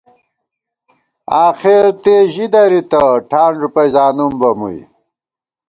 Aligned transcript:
آخر 1.47 1.83
تےژِی 2.03 2.45
دَرِتہ، 2.53 3.03
ٹھان 3.29 3.51
ݫُپَئ 3.61 3.87
زانُم 3.93 4.33
بہ 4.39 4.49
مُوئی 4.59 4.81